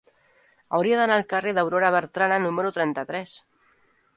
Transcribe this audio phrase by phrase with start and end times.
[0.77, 3.37] Hauria d'anar al carrer d'Aurora Bertrana número trenta-tres.